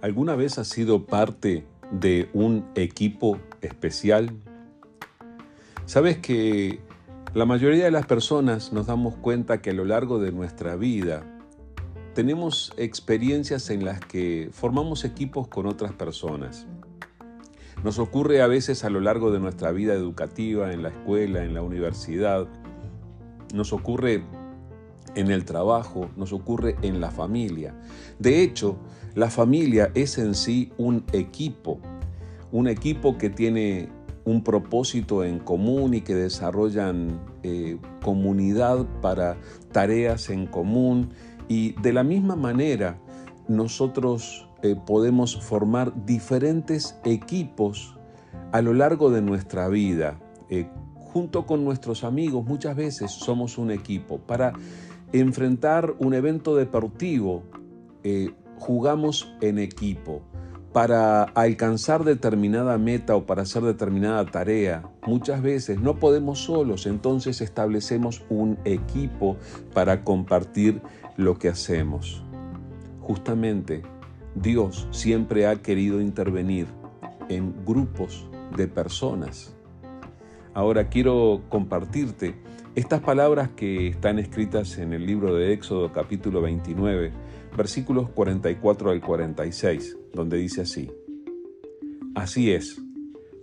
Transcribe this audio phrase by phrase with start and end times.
[0.00, 4.30] ¿Alguna vez has sido parte de un equipo especial?
[5.86, 6.78] Sabes que
[7.34, 11.24] la mayoría de las personas nos damos cuenta que a lo largo de nuestra vida
[12.14, 16.68] tenemos experiencias en las que formamos equipos con otras personas.
[17.82, 21.54] Nos ocurre a veces a lo largo de nuestra vida educativa, en la escuela, en
[21.54, 22.46] la universidad.
[23.52, 24.22] Nos ocurre
[25.14, 27.74] en el trabajo, nos ocurre en la familia.
[28.18, 28.76] De hecho,
[29.14, 31.80] la familia es en sí un equipo,
[32.52, 33.88] un equipo que tiene
[34.24, 39.38] un propósito en común y que desarrollan eh, comunidad para
[39.72, 41.10] tareas en común.
[41.48, 42.98] Y de la misma manera,
[43.48, 47.96] nosotros eh, podemos formar diferentes equipos
[48.52, 50.20] a lo largo de nuestra vida.
[50.50, 54.18] Eh, junto con nuestros amigos muchas veces somos un equipo.
[54.18, 54.52] Para
[55.12, 57.42] enfrentar un evento deportivo,
[58.04, 60.22] eh, jugamos en equipo.
[60.72, 67.40] Para alcanzar determinada meta o para hacer determinada tarea, muchas veces no podemos solos, entonces
[67.40, 69.36] establecemos un equipo
[69.72, 70.82] para compartir
[71.16, 72.22] lo que hacemos.
[73.00, 73.82] Justamente,
[74.34, 76.66] Dios siempre ha querido intervenir
[77.28, 79.57] en grupos de personas.
[80.58, 82.34] Ahora quiero compartirte
[82.74, 87.12] estas palabras que están escritas en el libro de Éxodo capítulo 29,
[87.56, 90.90] versículos 44 al 46, donde dice así,
[92.16, 92.82] Así es,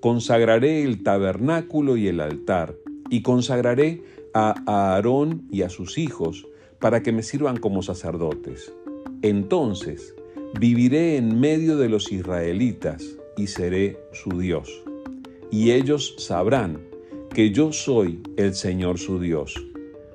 [0.00, 2.76] consagraré el tabernáculo y el altar,
[3.10, 6.46] y consagraré a Aarón y a sus hijos
[6.78, 8.72] para que me sirvan como sacerdotes.
[9.20, 10.14] Entonces
[10.58, 13.04] viviré en medio de los israelitas
[13.36, 14.82] y seré su Dios.
[15.50, 16.90] Y ellos sabrán
[17.32, 19.54] que yo soy el Señor su Dios.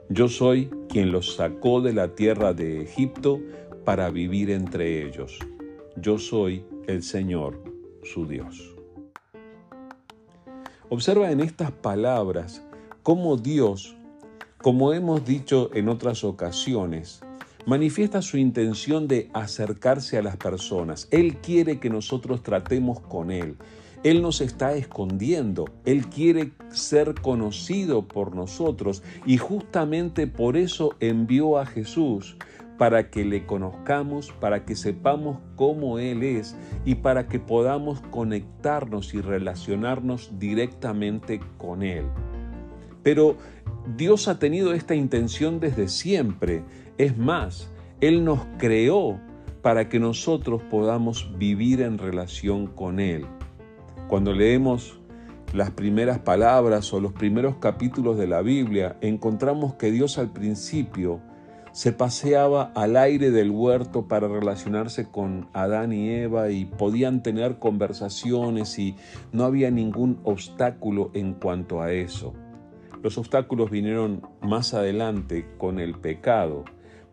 [0.08, 3.42] Yo soy quien los sacó de la tierra de Egipto
[3.84, 5.40] para vivir entre ellos.
[5.95, 7.60] Yo soy el Señor
[8.04, 8.76] su Dios.
[10.89, 12.64] Observa en estas palabras
[13.02, 13.95] cómo Dios,
[14.61, 17.22] como hemos dicho en otras ocasiones,
[17.67, 21.10] manifiesta su intención de acercarse a las personas.
[21.11, 23.58] Él quiere que nosotros tratemos con Él.
[24.04, 31.58] Él nos está escondiendo, Él quiere ser conocido por nosotros y justamente por eso envió
[31.58, 32.38] a Jesús
[32.78, 36.55] para que le conozcamos, para que sepamos cómo Él es
[36.86, 42.05] y para que podamos conectarnos y relacionarnos directamente con Él.
[43.04, 43.36] Pero
[43.95, 46.64] Dios ha tenido esta intención desde siempre.
[46.98, 47.71] Es más,
[48.02, 49.20] Él nos creó
[49.61, 53.25] para que nosotros podamos vivir en relación con Él.
[54.09, 54.99] Cuando leemos
[55.53, 61.21] las primeras palabras o los primeros capítulos de la Biblia, encontramos que Dios al principio
[61.71, 67.59] se paseaba al aire del huerto para relacionarse con Adán y Eva y podían tener
[67.59, 68.95] conversaciones y
[69.31, 72.33] no había ningún obstáculo en cuanto a eso.
[73.04, 76.66] Los obstáculos vinieron más adelante con el pecado,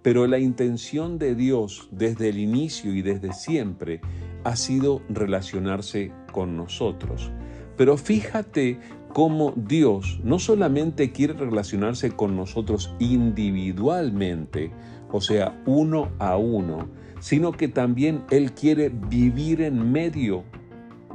[0.02, 4.00] pero la intención de Dios desde el inicio y desde siempre
[4.44, 7.30] ha sido relacionarse con nosotros.
[7.76, 8.78] Pero fíjate
[9.12, 14.72] cómo Dios no solamente quiere relacionarse con nosotros individualmente,
[15.10, 16.88] o sea, uno a uno,
[17.20, 20.44] sino que también Él quiere vivir en medio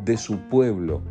[0.06, 1.01] de su pueblo,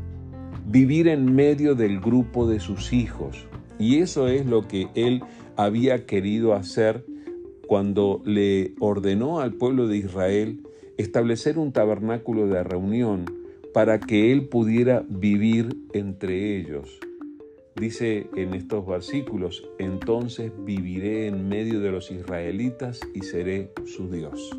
[0.69, 3.47] vivir en medio del grupo de sus hijos.
[3.79, 5.23] Y eso es lo que Él
[5.56, 7.05] había querido hacer
[7.67, 10.61] cuando le ordenó al pueblo de Israel
[10.99, 13.25] establecer un tabernáculo de reunión
[13.73, 16.99] para que Él pudiera vivir entre ellos.
[17.77, 24.59] Dice en estos versículos, entonces viviré en medio de los israelitas y seré su Dios.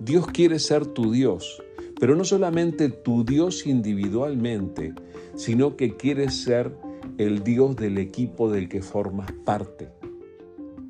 [0.00, 1.62] Dios quiere ser tu Dios,
[1.98, 4.94] pero no solamente tu Dios individualmente,
[5.36, 6.76] sino que quiere ser
[7.18, 9.90] el Dios del equipo del que formas parte.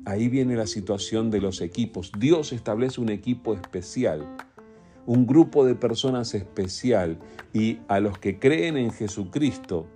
[0.05, 2.11] Ahí viene la situación de los equipos.
[2.19, 4.35] Dios establece un equipo especial,
[5.05, 7.17] un grupo de personas especial
[7.53, 9.87] y a los que creen en Jesucristo,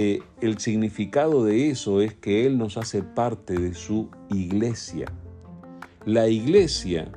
[0.00, 5.06] eh, el significado de eso es que Él nos hace parte de su iglesia.
[6.04, 7.10] La iglesia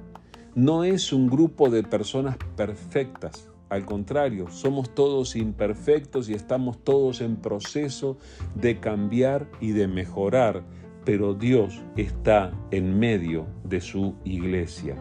[0.55, 7.21] no es un grupo de personas perfectas, al contrario, somos todos imperfectos y estamos todos
[7.21, 8.17] en proceso
[8.53, 10.63] de cambiar y de mejorar
[11.05, 14.95] pero Dios está en medio de su iglesia.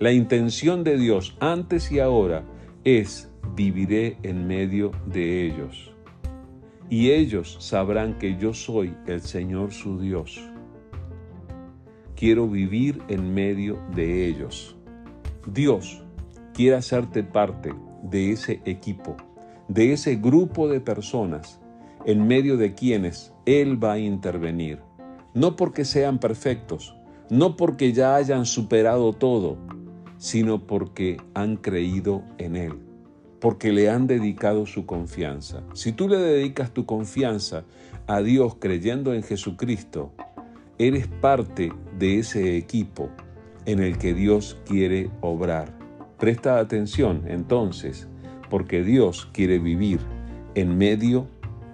[0.00, 2.44] La intención de Dios antes y ahora
[2.84, 5.92] es viviré en medio de ellos.
[6.90, 10.40] Y ellos sabrán que yo soy el Señor su Dios.
[12.16, 14.76] Quiero vivir en medio de ellos.
[15.46, 16.02] Dios
[16.54, 19.16] quiere hacerte parte de ese equipo,
[19.68, 21.60] de ese grupo de personas
[22.06, 24.80] en medio de quienes Él va a intervenir.
[25.34, 26.96] No porque sean perfectos,
[27.28, 29.58] no porque ya hayan superado todo,
[30.16, 32.78] sino porque han creído en Él,
[33.40, 35.62] porque le han dedicado su confianza.
[35.74, 37.64] Si tú le dedicas tu confianza
[38.06, 40.12] a Dios creyendo en Jesucristo,
[40.78, 43.10] eres parte de ese equipo
[43.66, 45.76] en el que Dios quiere obrar.
[46.18, 48.08] Presta atención entonces,
[48.50, 50.00] porque Dios quiere vivir
[50.54, 51.26] en medio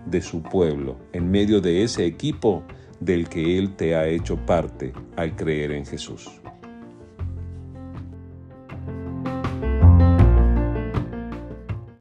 [0.07, 2.63] de su pueblo, en medio de ese equipo
[3.01, 6.40] del que Él te ha hecho parte al creer en Jesús.